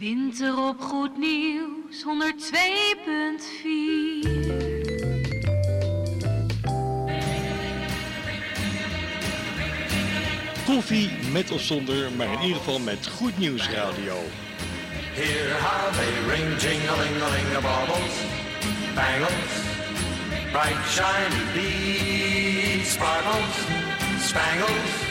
[0.00, 2.04] Winter op Goed Nieuws 102.4.
[10.66, 14.16] Koffie met of zonder, maar in ieder geval met Goed Nieuws Radio.
[15.12, 18.14] Hear how they ring, jing-a-ling-a-ling-a-baubles,
[18.94, 19.52] bangles,
[20.52, 23.56] bright shiny beads, sparkles,
[24.18, 25.09] spangles.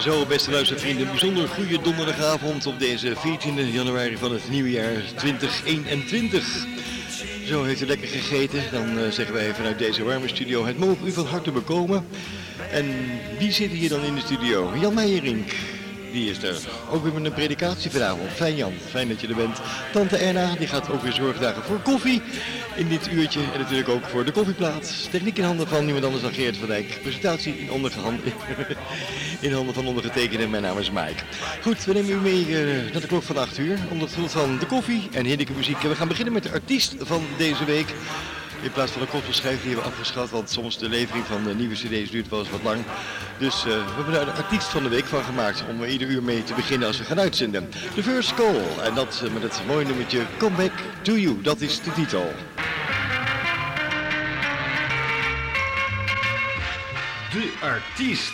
[0.00, 6.66] Zo, beste luistervrienden, bijzonder goede donderdagavond op deze 14 januari van het nieuwe jaar 2021.
[7.46, 11.06] Zo heeft u lekker gegeten, dan eh, zeggen wij vanuit deze warme studio, het mogen
[11.06, 12.06] u van harte bekomen.
[12.70, 12.86] En
[13.38, 14.72] wie zit hier dan in de studio?
[14.80, 15.52] Jan Meijerink,
[16.12, 16.56] die is er.
[16.90, 18.30] Ook weer met een predikatie vanavond.
[18.30, 19.60] Fijn Jan, fijn dat je er bent.
[19.92, 22.22] Tante Erna, die gaat ook weer zorgdagen voor koffie
[22.76, 23.40] in dit uurtje.
[23.52, 25.10] En natuurlijk ook voor de koffieplaat.
[25.10, 26.98] Techniek in handen van niemand anders dan Geert van Dijk.
[27.02, 27.68] Presentatie in,
[29.40, 30.46] in handen van ondergetekende.
[30.46, 31.22] Mijn naam is Mike.
[31.62, 33.78] Goed, we nemen u mee eh, naar de klok van 8 uur.
[33.90, 35.80] Onder het van de koffie en heerlijke muziek.
[35.80, 37.94] We gaan beginnen met de artiest van deze week.
[38.62, 41.54] In plaats van een koppelschijf die hebben we afgeschat, want soms de levering van de
[41.54, 42.84] nieuwe cd's duurt wel eens wat lang.
[43.38, 46.08] Dus eh, we hebben daar de artiest van de week van gemaakt om er ieder
[46.08, 47.68] uur mee te beginnen als we gaan uitzenden.
[47.94, 50.72] The First Call, en dat eh, met het mooie nummertje Come Back
[51.02, 52.32] To You, dat is de titel.
[57.32, 58.32] De artiest.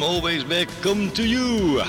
[0.00, 1.82] Always back, come to you.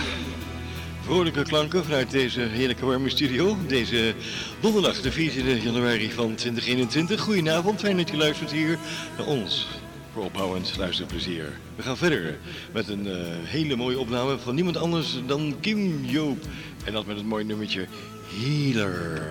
[1.01, 3.57] Vrolijke klanken vanuit deze heerlijke warme studio.
[3.67, 4.13] Deze
[4.59, 7.21] donderdag, de 14 januari van 2021.
[7.21, 8.77] Goedenavond, fijn dat je luistert hier
[9.17, 9.67] naar ons.
[10.13, 11.59] Voor opbouwend luisterplezier.
[11.75, 12.37] We gaan verder
[12.71, 16.39] met een uh, hele mooie opname van niemand anders dan Kim Joop.
[16.85, 17.87] En dat met het mooie nummertje
[18.29, 19.21] Healer.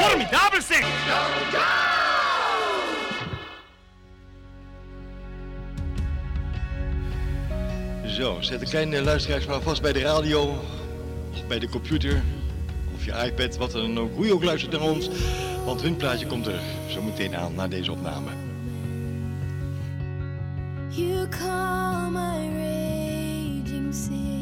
[0.00, 1.95] Formidabel zeg!
[8.16, 10.42] Zo, zet de kleine luisteraars maar vast bij de radio,
[11.32, 12.22] of bij de computer,
[12.94, 14.14] of je iPad, wat dan ook.
[14.14, 15.08] Hoe je ook luistert naar ons,
[15.64, 18.30] want hun plaatje komt er zo meteen aan na deze opname.
[20.88, 24.35] You calm my raging seas.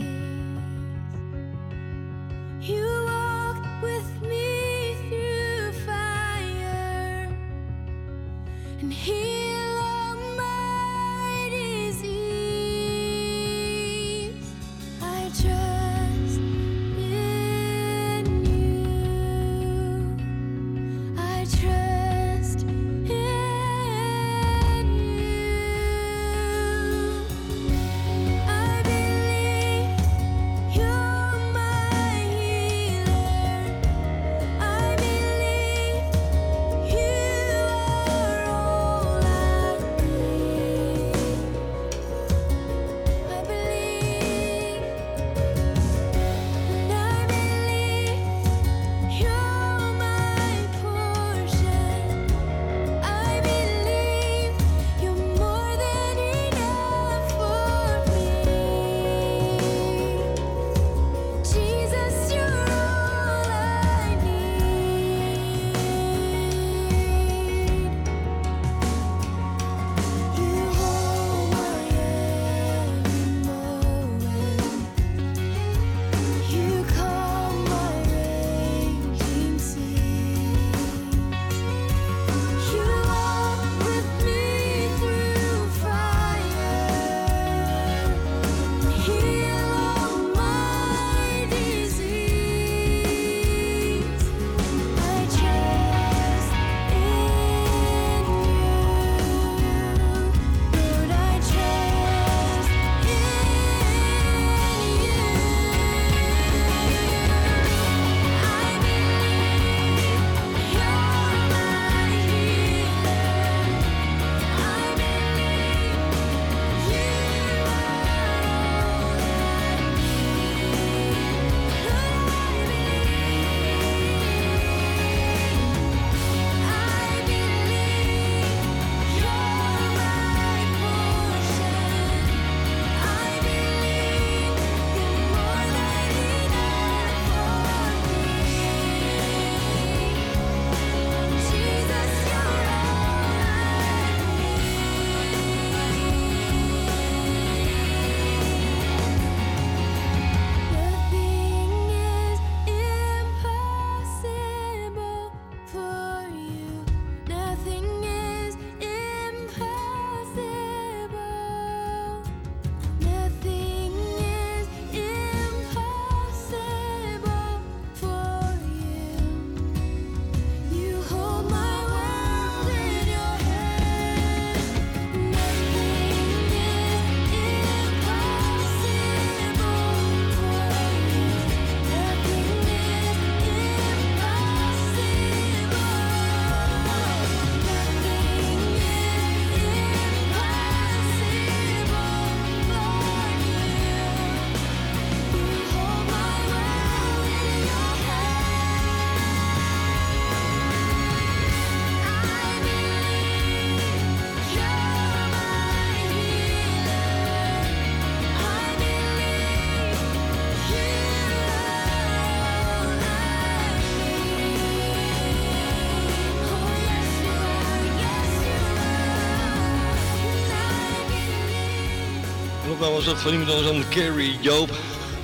[222.84, 224.70] Opname was dat van iemand anders dan Carrie Joop.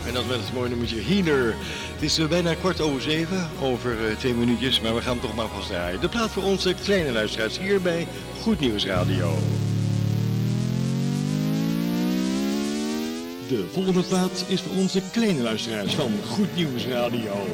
[0.06, 1.54] En dat met het mooie nummertje Healer.
[1.92, 5.34] Het is eh, bijna kwart over zeven, over eh, twee minuutjes, maar we gaan toch
[5.34, 6.00] maar vast draaien.
[6.00, 8.06] De plaat voor onze kleine luisteraars hier bij
[8.42, 9.38] Goed Nieuws Radio.
[13.48, 17.46] De volgende plaat is voor onze kleine luisteraars van Goed Nieuws Radio.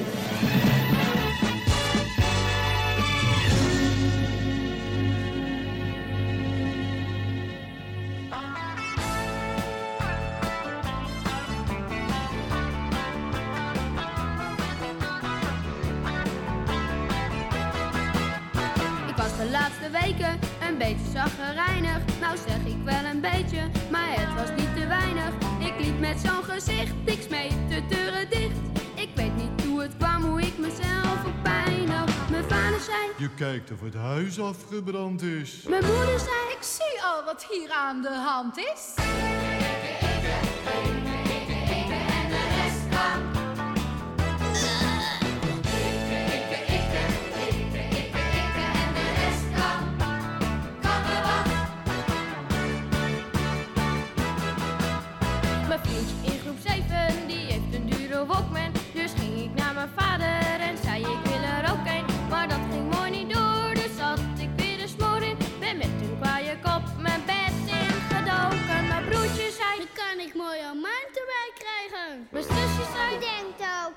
[26.00, 28.56] Met zo'n gezicht, ik smeet de deuren dicht.
[28.94, 32.30] Ik weet niet hoe het kwam, hoe ik mezelf verpijnig.
[32.30, 35.62] Mijn vader zei, Je kijkt of het huis afgebrand is.
[35.68, 38.94] mijn moeder zei, Ik zie al wat hier aan de hand is.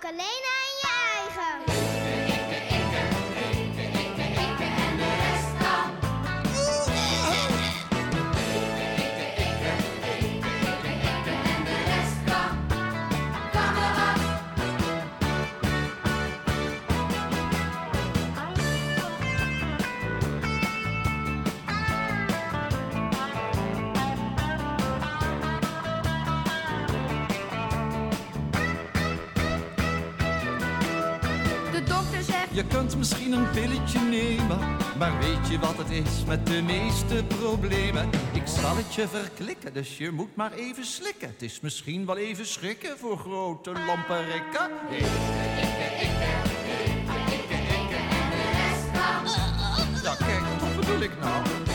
[0.10, 0.78] Kolejna
[32.60, 34.60] Je kunt misschien een pilletje nemen,
[34.98, 38.10] maar weet je wat het is met de meeste problemen?
[38.34, 41.28] Ik zal het je verklikken, dus je moet maar even slikken.
[41.28, 44.70] Het is misschien wel even schrikken voor grote lamperikken.
[50.04, 51.69] Ja, kijk, wat bedoel ik nou?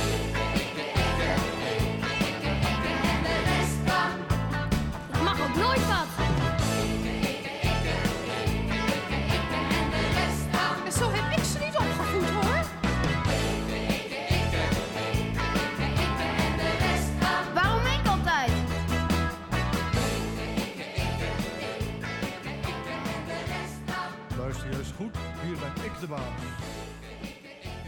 [26.06, 26.16] De.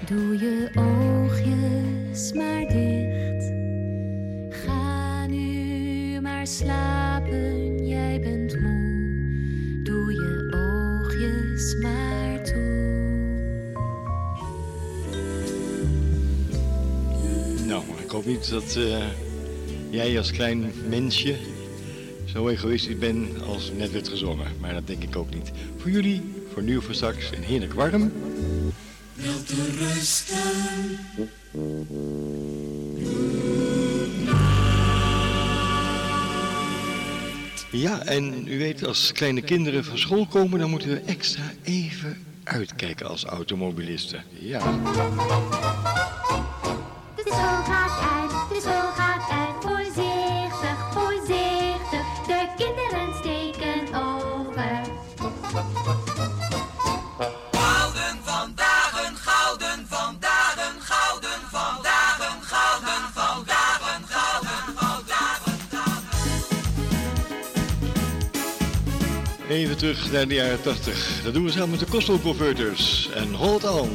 [0.06, 3.52] Doe je oogjes maar dicht.
[4.64, 9.80] Ga nu maar slapen, jij bent moe.
[9.82, 12.84] Doe je oogjes maar toe.
[17.66, 19.06] Nou, ik hoop niet dat eh,
[19.90, 21.36] jij als klein mensje
[22.24, 24.46] zo egoïstisch bent als net werd gezongen.
[24.60, 25.52] Maar dat denk ik ook niet.
[25.76, 26.22] Voor jullie,
[26.56, 28.12] voor of voor een heerlijk warm.
[37.70, 42.24] Ja, en u weet, als kleine kinderen van school komen, dan moeten we extra even
[42.44, 44.24] uitkijken als automobilisten.
[44.38, 44.62] Ja.
[69.56, 71.20] Even terug naar de jaren 80.
[71.24, 73.08] Dat doen we samen met de Coastal Converters.
[73.14, 73.88] En hold on.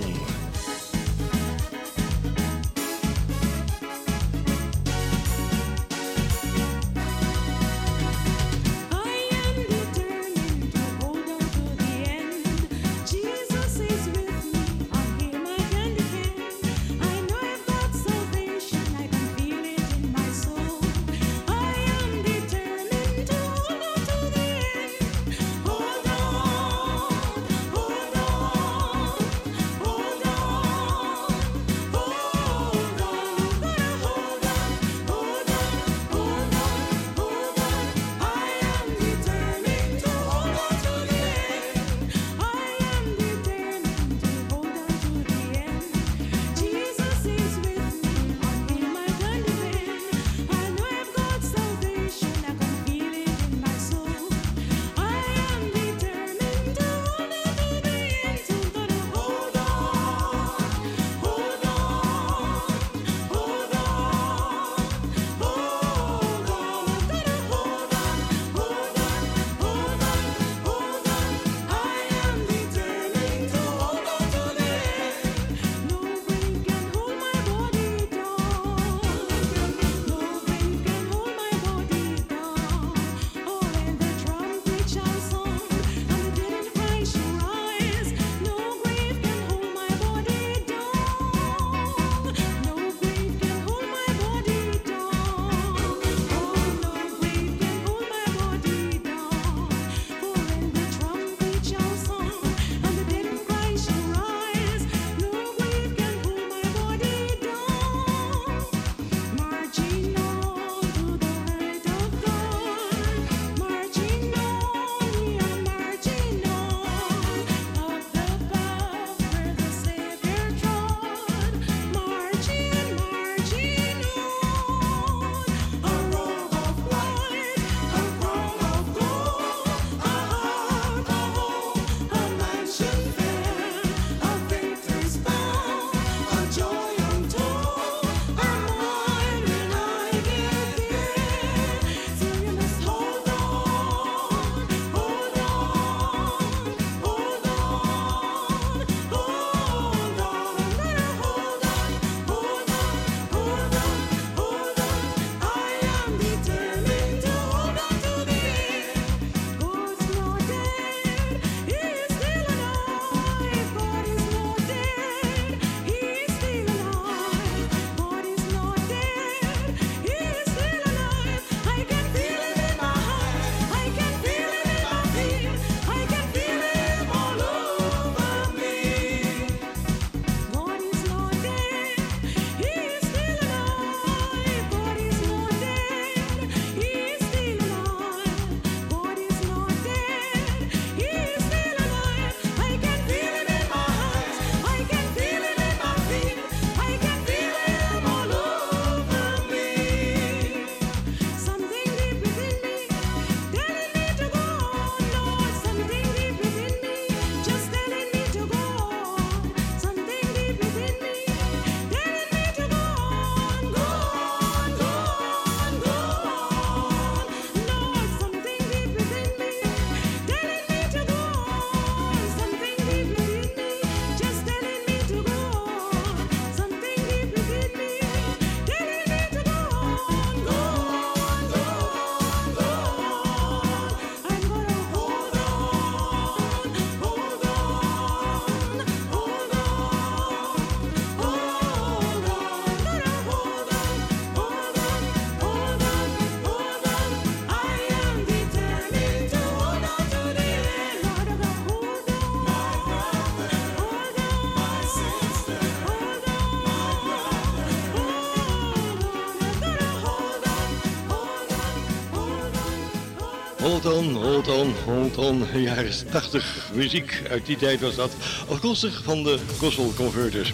[264.45, 265.61] Hold on, hold on.
[265.61, 268.11] Jaren 80 muziek uit die tijd was dat.
[268.49, 270.53] Afkomstig van de Gospel Converters.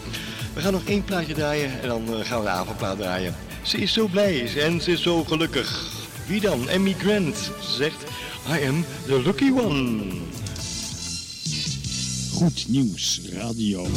[0.53, 3.35] We gaan nog één plaatje draaien en dan eh, gaan we de avondplaat draaien.
[3.61, 5.91] Ze is zo blij en ze is zo gelukkig.
[6.25, 6.69] Wie dan?
[6.69, 8.03] Emmy Grant Ze zegt,
[8.49, 10.03] I am the lucky one.
[12.33, 13.87] Goed nieuws, radio.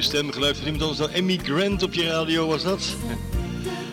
[0.00, 0.08] One.
[0.08, 2.96] Mooi stemgeluid van iemand anders dan Emmy Grant op je radio was dat?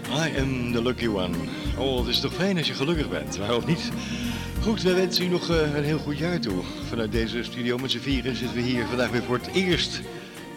[0.09, 1.35] I am the lucky one.
[1.77, 3.91] Oh, het is toch fijn als je gelukkig bent, waarom niet?
[4.61, 6.63] Goed, wij wensen u nog eh, een heel goed jaar toe.
[6.89, 10.01] Vanuit deze studio met z'n vieren zitten we hier vandaag weer voor het eerst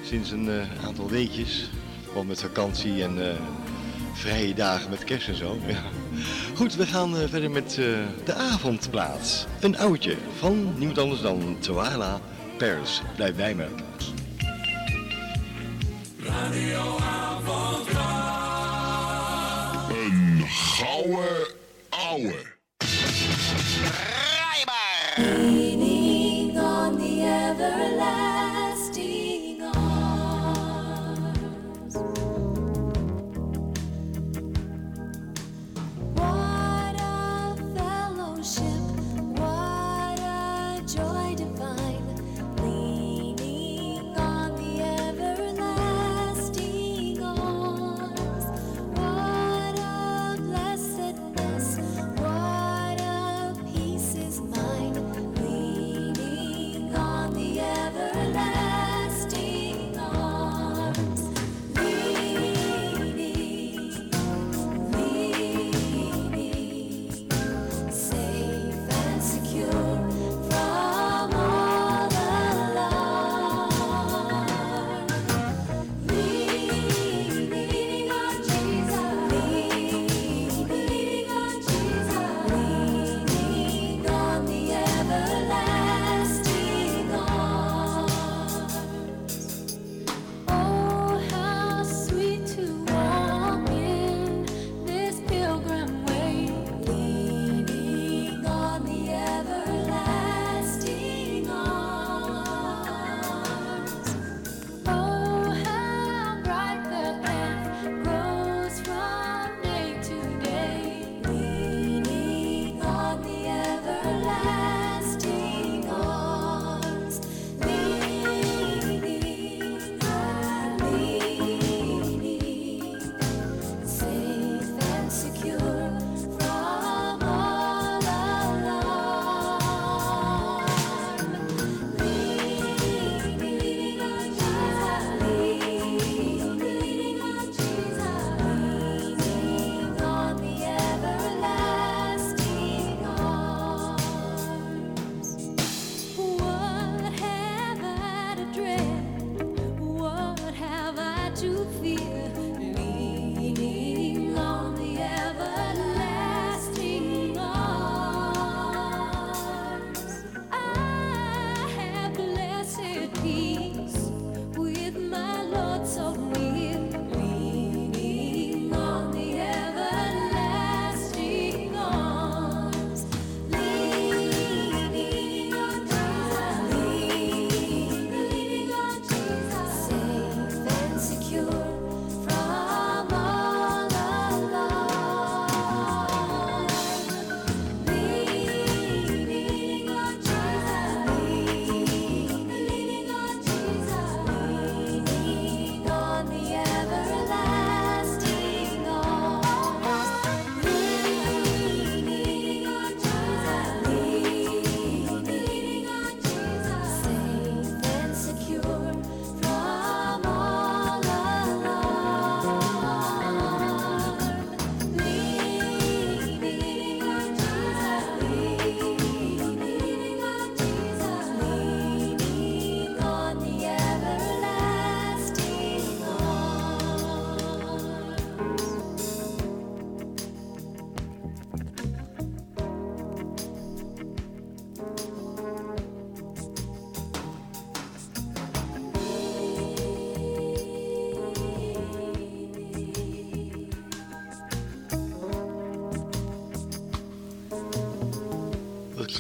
[0.05, 1.71] sinds een eh, aantal weekjes.
[2.09, 3.37] Gewoon met vakantie en eh,
[4.13, 5.59] vrije dagen met kerst en zo.
[5.67, 5.83] Ja.
[6.55, 7.75] Goed, we gaan verder met
[8.25, 9.47] de avondplaats.
[9.61, 12.21] Een oudje van niemand anders dan Twala
[12.57, 13.03] Pers.
[13.17, 13.90] Blijf bij me.
[19.91, 21.47] Een gouden
[21.89, 22.60] ouwe.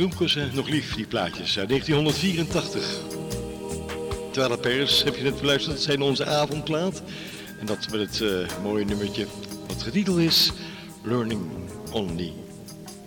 [0.00, 2.98] Kroemkes eh, nog lief, die plaatjes uit 1984.
[4.30, 7.02] Twaalf Pers heb je net beluisterd, zijn onze avondplaat.
[7.58, 9.26] En dat met het eh, mooie nummertje
[9.66, 10.52] wat getiteld is
[11.02, 11.42] Learning
[11.92, 12.32] Only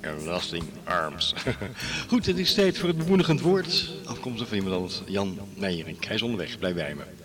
[0.02, 1.34] Everlasting Arms.
[2.10, 3.90] Goed, het is tijd voor het bemoedigend woord.
[4.06, 6.06] Afkomstig van iemand anders, Jan Meijering.
[6.06, 7.02] Hij is onderweg, blijf bij me.
[7.02, 7.24] Op.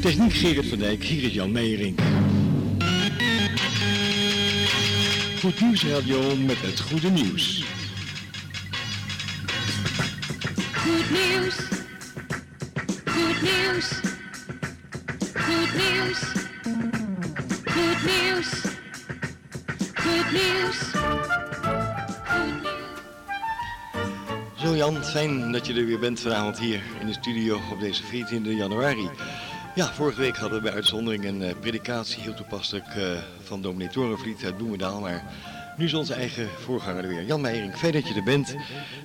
[0.00, 1.98] Techniek Gerrit van Dijk, hier is Jan Meijering.
[5.40, 7.64] Goed Nieuws Radio met het goede nieuws.
[10.72, 11.56] Goed nieuws.
[13.04, 14.00] Goed nieuws.
[15.34, 16.18] Goed nieuws.
[17.64, 18.02] Goed nieuws.
[18.04, 18.50] Goed nieuws.
[19.94, 20.90] Goed nieuws.
[24.56, 28.02] Zo Jan, fijn dat je er weer bent vanavond hier in de studio op deze
[28.02, 29.08] 14 januari.
[29.74, 33.88] Ja, vorige week hadden we bij uitzondering een eh, predikatie, heel toepasselijk, eh, van dominee
[33.88, 35.00] Torenvliet uit Bloemendaal.
[35.00, 35.24] Maar
[35.76, 37.24] nu is onze eigen voorganger er weer.
[37.24, 38.56] Jan Meijering, fijn dat je er bent.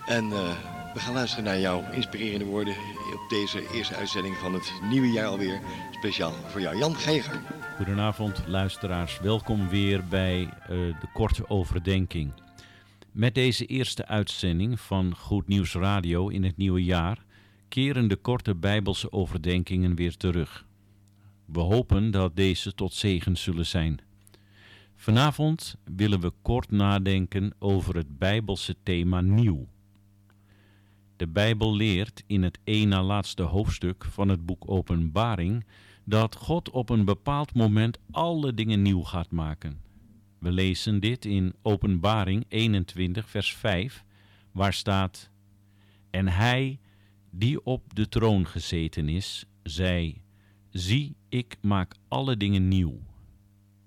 [0.06, 0.50] En eh,
[0.94, 2.74] we gaan luisteren naar jouw inspirerende woorden
[3.14, 5.60] op deze eerste uitzending van het nieuwe jaar alweer.
[5.92, 6.78] Speciaal voor jou.
[6.78, 7.24] Jan, gang.
[7.76, 12.32] Goedenavond luisteraars, welkom weer bij de korte overdenking.
[13.12, 17.25] Met deze eerste uitzending van Goed Nieuws Radio in het nieuwe jaar
[17.76, 20.66] keren de korte Bijbelse overdenkingen weer terug.
[21.46, 24.00] We hopen dat deze tot zegen zullen zijn.
[24.96, 29.68] Vanavond willen we kort nadenken over het Bijbelse thema nieuw.
[31.16, 35.66] De Bijbel leert in het één na laatste hoofdstuk van het boek Openbaring
[36.04, 39.80] dat God op een bepaald moment alle dingen nieuw gaat maken.
[40.40, 44.04] We lezen dit in Openbaring 21, vers 5,
[44.52, 45.30] waar staat:
[46.10, 46.80] En hij
[47.38, 50.22] die op de troon gezeten is, zei:
[50.70, 53.00] Zie, ik maak alle dingen nieuw.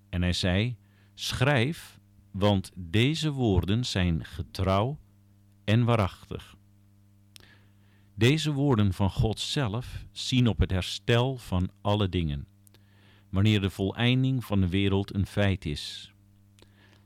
[0.09, 0.77] En hij zei:
[1.15, 1.99] Schrijf,
[2.31, 4.99] want deze woorden zijn getrouw
[5.65, 6.57] en waarachtig.
[8.15, 12.47] Deze woorden van God zelf zien op het herstel van alle dingen,
[13.29, 16.13] wanneer de voleinding van de wereld een feit is.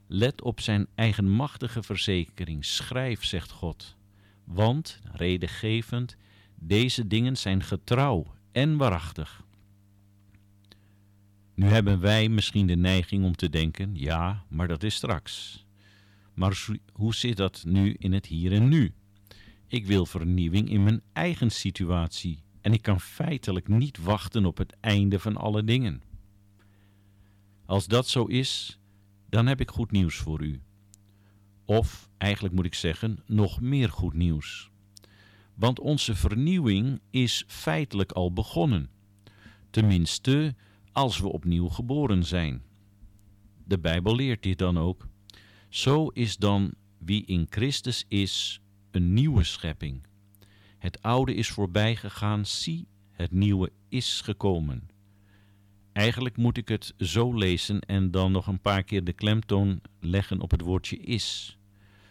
[0.06, 3.96] Let op zijn eigenmachtige verzekering, schrijf, zegt God,
[4.44, 6.16] want, redengevend,
[6.66, 9.44] deze dingen zijn getrouw en waarachtig.
[11.54, 15.64] Nu hebben wij misschien de neiging om te denken, ja, maar dat is straks.
[16.34, 18.92] Maar hoe zit dat nu in het hier en nu?
[19.66, 24.76] Ik wil vernieuwing in mijn eigen situatie en ik kan feitelijk niet wachten op het
[24.80, 26.02] einde van alle dingen.
[27.66, 28.78] Als dat zo is,
[29.28, 30.60] dan heb ik goed nieuws voor u.
[31.64, 34.71] Of, eigenlijk moet ik zeggen, nog meer goed nieuws.
[35.62, 38.90] Want onze vernieuwing is feitelijk al begonnen.
[39.70, 40.54] Tenminste,
[40.92, 42.62] als we opnieuw geboren zijn.
[43.64, 45.08] De Bijbel leert dit dan ook.
[45.68, 50.06] Zo is dan wie in Christus is een nieuwe schepping.
[50.78, 54.88] Het oude is voorbij gegaan, zie, het nieuwe is gekomen.
[55.92, 60.40] Eigenlijk moet ik het zo lezen en dan nog een paar keer de klemtoon leggen
[60.40, 61.58] op het woordje is.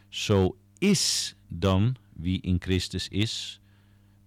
[0.09, 3.61] Zo is dan wie in Christus is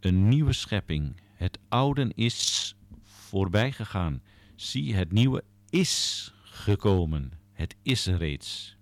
[0.00, 1.20] een nieuwe schepping.
[1.34, 4.22] Het oude is voorbij gegaan.
[4.56, 7.32] Zie, het nieuwe is gekomen.
[7.52, 8.76] Het is er reeds.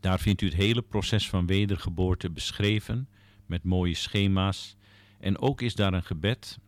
[0.00, 3.08] Daar vindt u het hele proces van wedergeboorte beschreven
[3.46, 4.76] met mooie schema's.
[5.20, 6.58] En ook is daar een gebed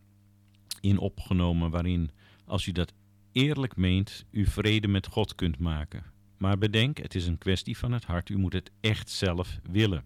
[0.81, 2.11] in opgenomen waarin,
[2.45, 2.93] als u dat
[3.33, 6.05] eerlijk meent, u vrede met God kunt maken.
[6.39, 10.05] Maar bedenk, het is een kwestie van het hart, u moet het echt zelf willen.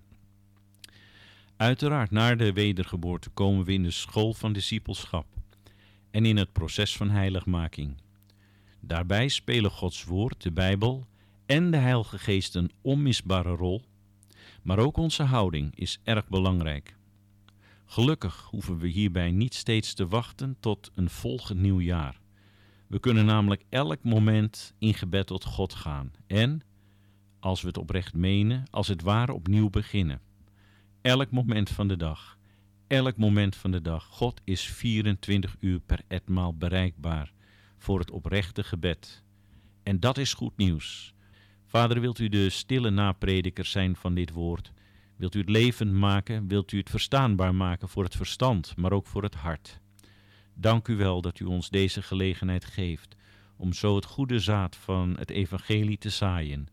[1.56, 5.26] Uiteraard, na de wedergeboorte komen we in de school van discipelschap
[6.14, 7.96] en in het proces van heiligmaking.
[8.80, 11.06] Daarbij spelen Gods woord, de Bijbel
[11.46, 13.82] en de Heilige Geest een onmisbare rol.
[14.62, 16.96] Maar ook onze houding is erg belangrijk.
[17.84, 22.20] Gelukkig hoeven we hierbij niet steeds te wachten tot een volgend nieuw jaar.
[22.86, 26.62] We kunnen namelijk elk moment in gebed tot God gaan en,
[27.38, 30.20] als we het oprecht menen, als het ware opnieuw beginnen.
[31.00, 32.38] Elk moment van de dag,
[32.94, 34.04] elk moment van de dag.
[34.04, 37.32] God is 24 uur per etmaal bereikbaar
[37.78, 39.22] voor het oprechte gebed.
[39.82, 41.14] En dat is goed nieuws.
[41.66, 44.72] Vader, wilt u de stille naprediker zijn van dit woord?
[45.16, 46.48] Wilt u het levend maken?
[46.48, 49.80] Wilt u het verstaanbaar maken voor het verstand, maar ook voor het hart?
[50.54, 53.16] Dank u wel dat u ons deze gelegenheid geeft
[53.56, 56.66] om zo het goede zaad van het evangelie te zaaien,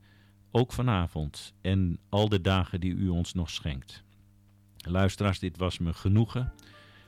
[0.52, 4.04] ook vanavond en al de dagen die u ons nog schenkt.
[4.88, 6.54] Luisteraars, dit was me genoegen.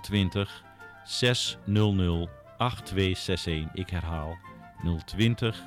[0.00, 0.64] 020
[1.04, 3.74] 600 8261.
[3.74, 4.38] Ik herhaal
[5.04, 5.62] 020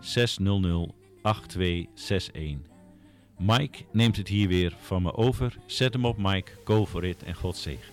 [0.00, 0.92] 600
[1.22, 2.68] 8261.
[3.38, 5.56] Mike neemt het hier weer van me over.
[5.66, 7.92] Zet hem op Mike, go for it en God zegen.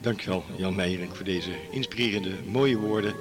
[0.00, 3.14] Dankjewel Jan Meijering voor deze inspirerende, mooie woorden.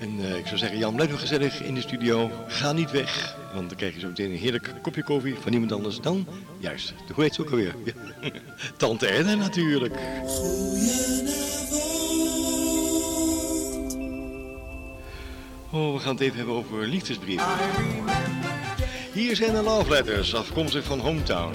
[0.00, 2.30] En eh, ik zou zeggen, Jan, blijf nog gezellig in de studio.
[2.46, 5.72] Ga niet weg, want dan krijg je zo meteen een heerlijk kopje koffie van niemand
[5.72, 6.26] anders dan,
[6.58, 7.74] juist, de hoe heet ze ook alweer?
[7.84, 7.92] Ja.
[8.76, 9.94] Tante Erne natuurlijk.
[15.70, 17.46] Oh, we gaan het even hebben over liefdesbrieven.
[19.12, 21.54] Hier zijn de love letters, afkomstig van Hometown.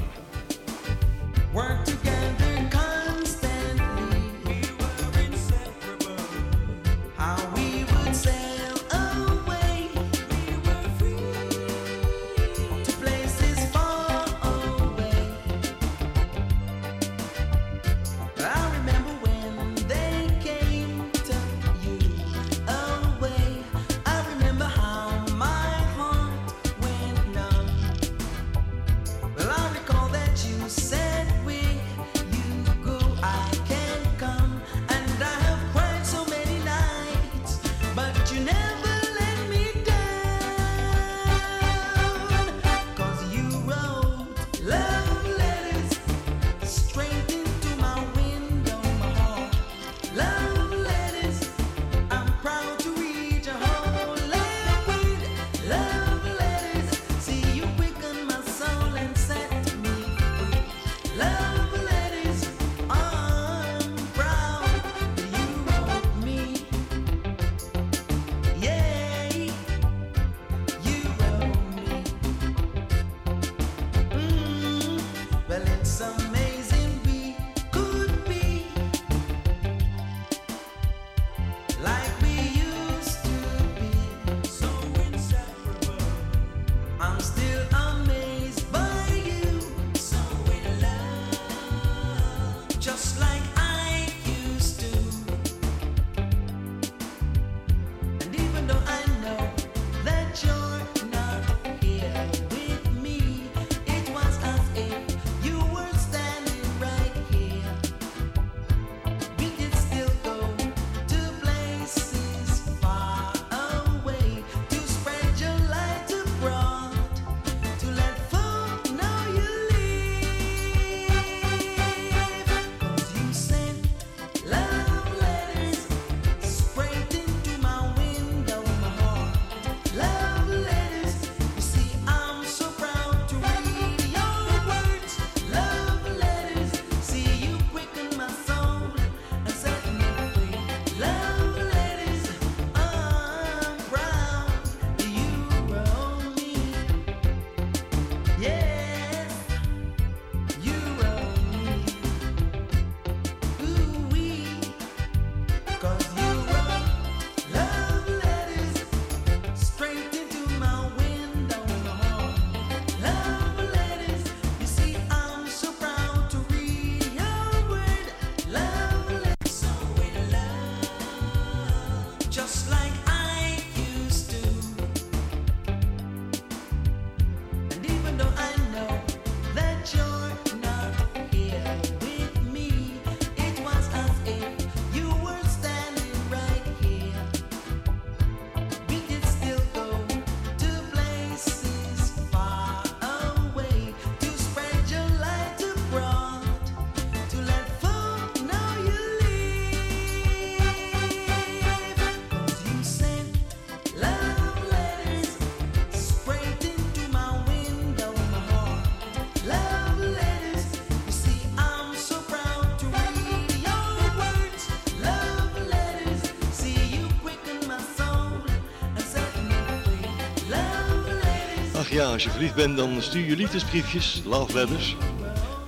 [222.01, 224.95] ja, als je verliefd bent, dan stuur je liefdesbriefjes, love letters.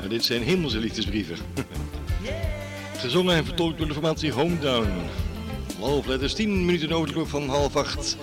[0.01, 1.38] En dit zijn hemelse liefdesbrieven.
[2.97, 4.89] Gezongen en vertolkt door de formatie Hometown.
[5.79, 8.17] Love letters, 10 minuten over de klok van half acht.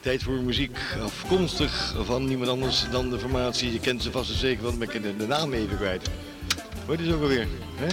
[0.00, 3.72] Tijd voor muziek, afkomstig van niemand anders dan de formatie.
[3.72, 6.10] Je kent ze vast en zeker, want ik de naam even kwijt.
[6.86, 7.46] Wat is ook alweer?
[7.74, 7.86] Hè?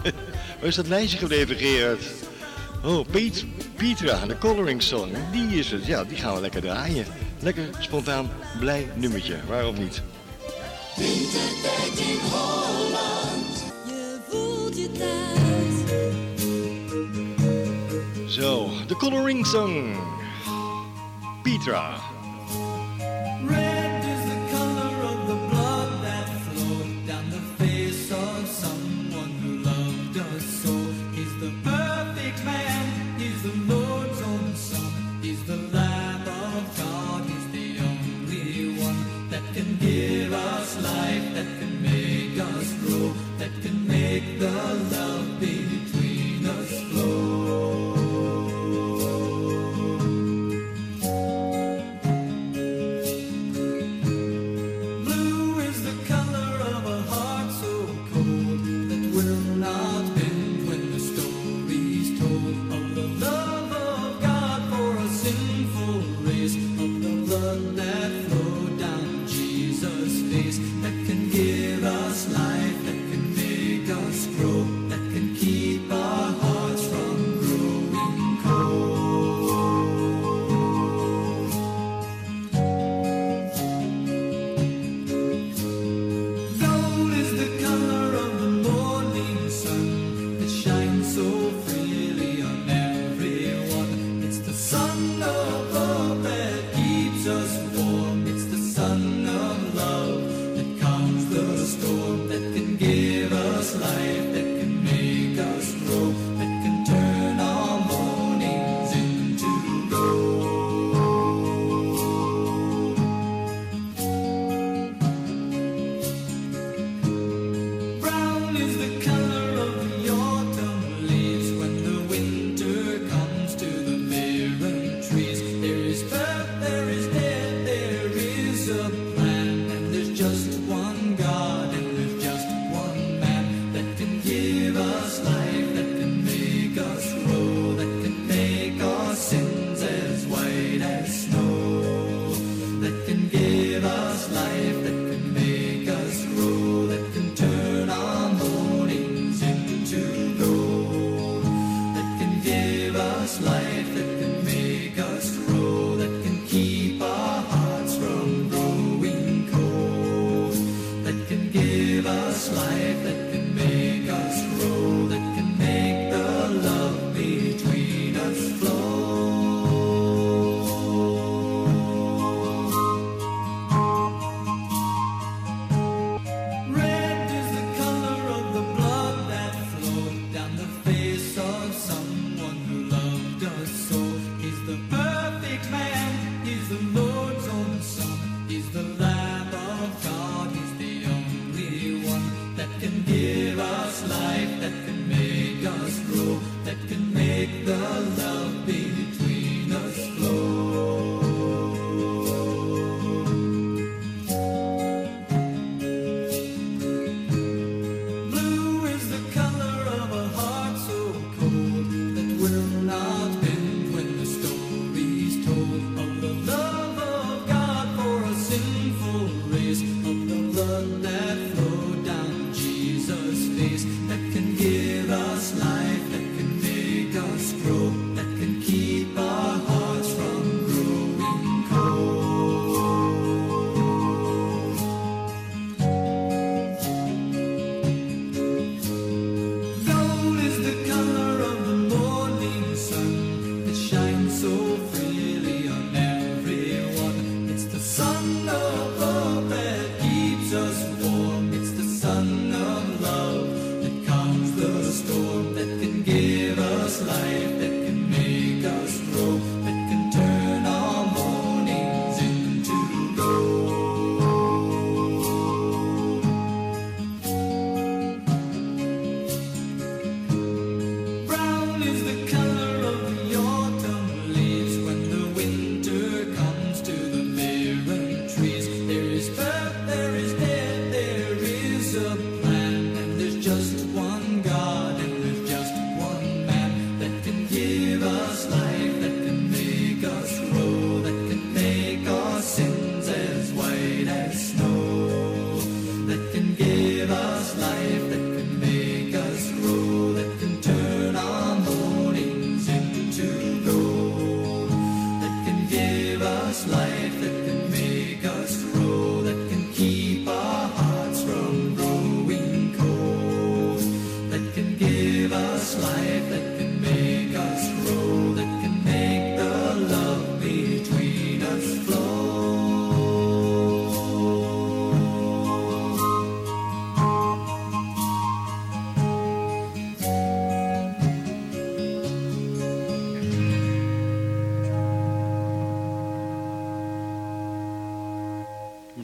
[0.58, 2.02] Waar is dat lijstje gebleven, Gerard?
[2.84, 3.44] Oh, Piet,
[3.76, 5.12] Pietra, de Coloring Song.
[5.32, 5.86] Die is het.
[5.86, 7.06] Ja, die gaan we lekker draaien
[7.40, 9.36] lekker, spontaan, blij nummertje.
[9.48, 10.02] Waarom niet?
[10.96, 13.64] In Holland.
[13.86, 14.18] Je
[14.74, 15.74] je thuis.
[18.34, 19.96] Zo, de Coloring Song.
[21.42, 21.98] Petra.
[44.40, 44.89] love.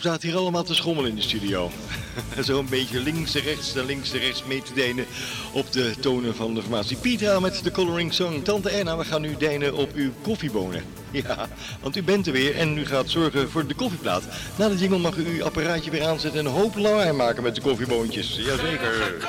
[0.06, 1.70] Zaten hier allemaal te schommelen in de studio.
[2.46, 5.06] Zo een beetje links en rechts en links en rechts mee te denen
[5.52, 6.96] op de tonen van de formatie.
[6.96, 8.42] Pietra met de Coloring Song.
[8.42, 10.82] Tante Erna, we gaan nu denen op uw koffiebonen.
[11.10, 11.48] Ja,
[11.80, 14.22] want u bent er weer en u gaat zorgen voor de koffieplaat.
[14.56, 17.54] Na de jingle mag u uw apparaatje weer aanzetten en een hoop lawaai maken met
[17.54, 18.36] de koffieboontjes.
[18.36, 19.28] Jazeker.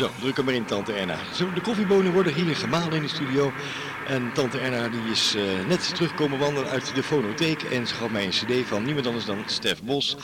[0.00, 1.16] Zo, druk hem maar in, Tante Erna.
[1.34, 3.52] Zo, de koffiebonen worden hier gemalen in de studio.
[4.06, 7.62] En Tante Erna die is eh, net terugkomen wandelen uit de fonotheek.
[7.62, 10.16] En ze gaf mij een cd van niemand anders dan Stef Bos.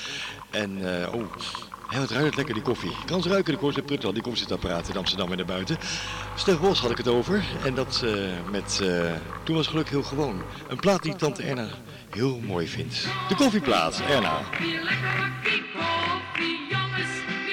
[0.51, 1.23] En, eh, oh,
[1.89, 2.91] hè, wat ruikt lekker die koffie.
[2.91, 5.79] Ik kan ze ruiken, de Koorts Pruttel, die koffiezetapparaat in Amsterdam en daarbuiten.
[6.35, 7.45] Stef Bos had ik het over.
[7.65, 8.13] En dat eh,
[8.51, 8.83] met,
[9.45, 10.43] toen was geluk heel gewoon.
[10.69, 11.69] Een plaat die Tante Erna
[12.11, 13.07] heel mooi vindt.
[13.29, 14.41] De koffieplaat, Erna.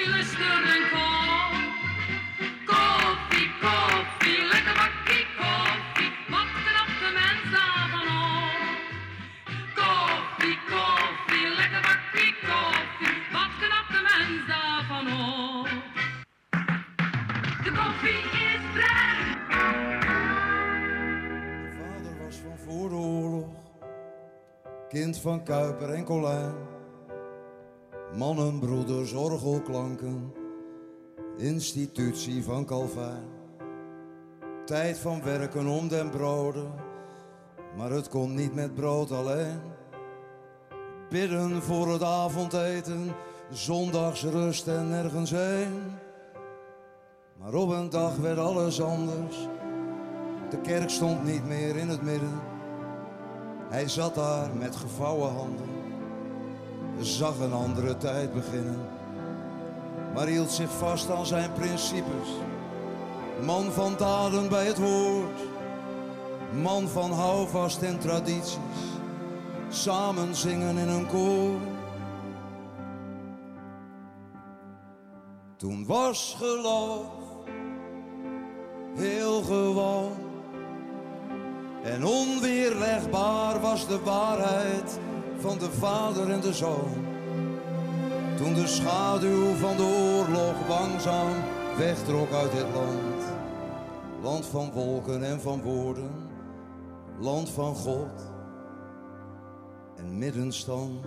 [0.06, 1.03] Jongens, en.
[24.94, 26.54] Kind van Kuiper en Colijn.
[28.16, 30.32] Mannen, broeders, orgelklanken,
[31.36, 33.24] institutie van Calvijn.
[34.64, 36.72] Tijd van werken om den broden,
[37.76, 39.60] maar het kon niet met brood alleen.
[41.10, 43.14] Bidden voor het avondeten,
[43.50, 45.82] zondags rust en nergens heen.
[47.40, 49.48] Maar op een dag werd alles anders.
[50.50, 52.53] De kerk stond niet meer in het midden.
[53.74, 55.68] Hij zat daar met gevouwen handen.
[57.00, 58.86] Zag een andere tijd beginnen.
[60.14, 62.28] Maar hield zich vast aan zijn principes.
[63.44, 65.40] Man van daden bij het woord.
[66.62, 68.56] Man van houvast en tradities.
[69.68, 71.60] Samen zingen in een koor.
[75.56, 77.06] Toen was geloof
[78.94, 80.33] heel gewoon.
[81.84, 84.98] En onweerlegbaar was de waarheid
[85.38, 86.92] van de vader en de zoon.
[88.36, 91.32] Toen de schaduw van de oorlog langzaam
[91.76, 93.22] wegtrok uit dit land.
[94.22, 96.10] Land van wolken en van woorden,
[97.18, 98.32] land van God
[99.96, 101.06] en middenstand.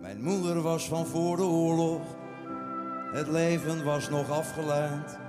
[0.00, 2.02] Mijn moeder was van voor de oorlog,
[3.12, 5.23] het leven was nog afgeleid.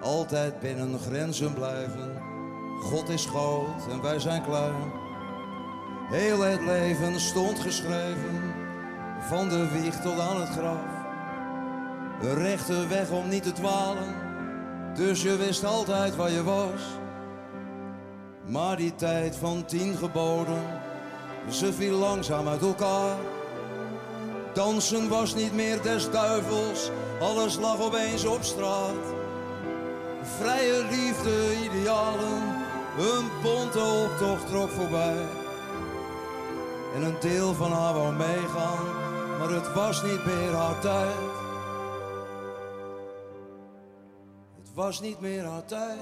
[0.00, 2.22] Altijd binnen grenzen blijven,
[2.80, 4.92] God is groot en wij zijn klein.
[6.08, 8.54] Heel het leven stond geschreven,
[9.20, 10.96] van de wieg tot aan het graf.
[12.22, 14.14] Een rechte weg om niet te dwalen,
[14.94, 16.80] dus je wist altijd waar je was.
[18.46, 20.62] Maar die tijd van tien geboden,
[21.50, 23.16] ze viel langzaam uit elkaar.
[24.54, 26.90] Dansen was niet meer des duivels,
[27.20, 29.17] alles lag opeens op straat.
[30.36, 32.42] Vrije liefde, idealen,
[32.98, 35.26] een bonte optocht trok voorbij.
[36.94, 38.86] En een deel van haar wou meegaan,
[39.38, 41.14] maar het was niet meer haar tijd.
[44.58, 45.98] Het was niet meer haar tijd.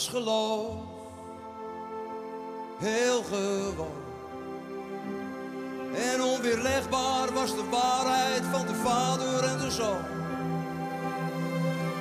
[0.00, 0.74] Was geloof
[2.78, 4.00] heel gewoon.
[5.94, 10.04] En onweerlegbaar was de waarheid van de vader en de zoon.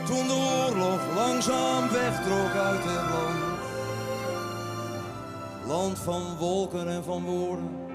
[0.06, 3.60] Toen de oorlog langzaam wegtrok uit het land.
[5.68, 7.88] Land van wolken en van woorden.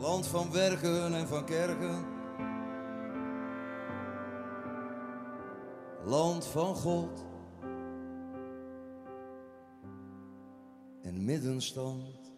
[0.00, 2.13] Land van werken en van kerken.
[6.04, 7.24] Land van God.
[11.02, 12.32] En middenstand.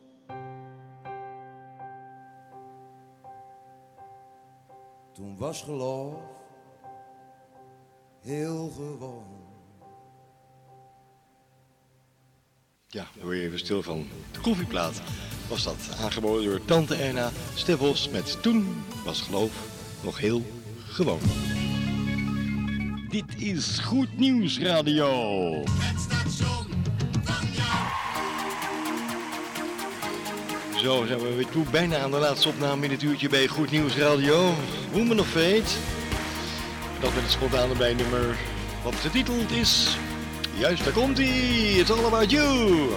[5.12, 6.14] Toen was geloof
[8.20, 9.44] heel gewoon.
[12.86, 14.06] Ja, daar je even stil van.
[14.32, 15.02] De koffieplaat
[15.48, 19.52] was dat, aangeboden door Tante Erna Steffels met Toen was geloof
[20.02, 20.42] nog heel
[20.86, 21.20] gewoon.
[23.16, 25.08] Dit is Goed Nieuws Radio.
[30.76, 33.70] Zo zijn we weer toe, bijna aan de laatste opname in het uurtje bij Goed
[33.70, 34.54] Nieuws Radio.
[34.92, 35.72] Woman of Fate.
[37.00, 38.36] Dat met het spontane bijnummer
[38.82, 39.96] wat getiteld is.
[40.58, 41.78] Juist, daar komt ie.
[41.78, 42.88] It's all about you.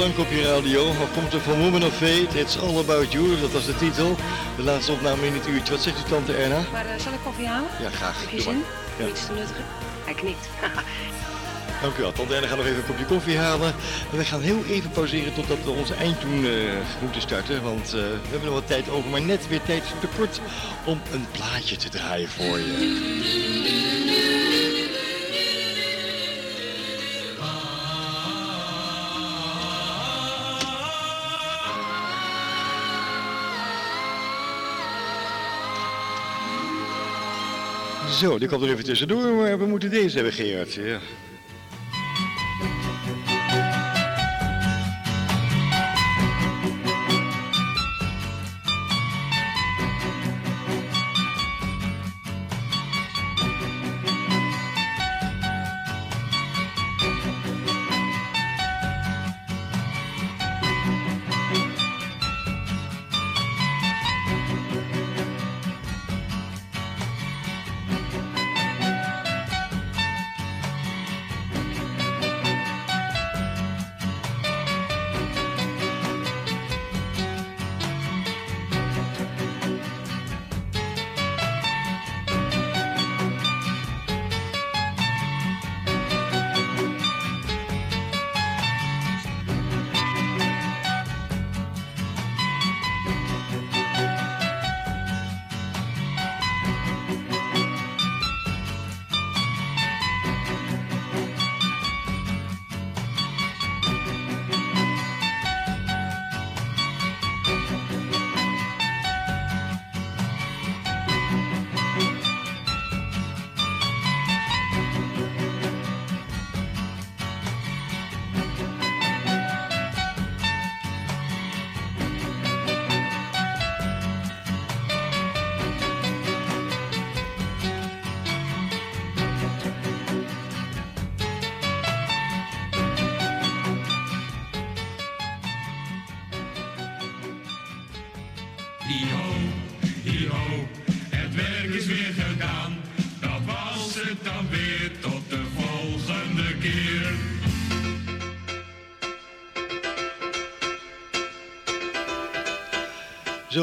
[0.00, 0.86] Klank op je radio.
[0.86, 2.38] Wat komt er van Woman of Fate?
[2.38, 4.16] It's all about you, dat was de titel.
[4.56, 5.72] De laatste opname in het uurtje.
[5.72, 6.60] Wat zegt u tante Erna?
[6.72, 7.70] Maar eh, zal ik koffie halen?
[7.80, 8.20] Ja, graag.
[8.20, 8.54] Heb je Doe zin?
[8.54, 9.06] maar.
[9.06, 9.12] Ja.
[9.12, 9.64] Iets te nuttigen?
[10.04, 10.48] Hij knikt.
[11.82, 12.12] Dank u wel.
[12.12, 13.74] Tante Erna gaat nog even een kopje koffie halen.
[14.12, 16.52] En we gaan heel even pauzeren totdat we onze eindtoon eh,
[17.00, 17.62] moeten starten.
[17.62, 20.40] Want eh, we hebben nog wat tijd over, maar net weer tijd tekort
[20.84, 24.09] om een plaatje te draaien voor je.
[38.20, 40.74] Zo, die komt er even tussendoor, maar we moeten deze hebben, Gerard.
[40.74, 41.00] Ja.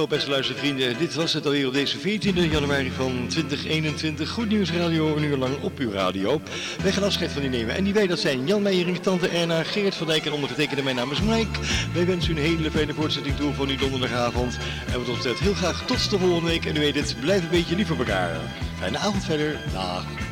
[0.08, 4.30] Beste luistervrienden, dit was het alweer op deze 14 januari van 2021.
[4.30, 6.42] Goed Nieuws Radio, een uur lang op uw radio.
[6.82, 7.76] Wij gaan afscheid van u nemen.
[7.76, 10.84] En die wij, dat zijn Jan Meijering, Tante Erna, Geert van Dijk en ondergetekende.
[10.84, 11.60] Mijn naam is Mike.
[11.94, 14.58] Wij wensen u een hele fijne voortzetting toe van uw donderdagavond.
[14.92, 16.66] En wat ons betreft heel graag tot de volgende week.
[16.66, 18.38] En u weet het, blijf een beetje lief voor elkaar.
[18.80, 19.60] Fijne avond verder.
[19.74, 20.27] Dag.